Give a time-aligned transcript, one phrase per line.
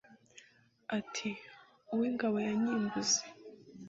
[0.97, 1.29] Ati:
[1.93, 3.21] «Uw’ingabo ya Nyimbuzi